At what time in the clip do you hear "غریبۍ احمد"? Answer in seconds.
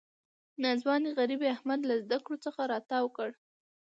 1.19-1.79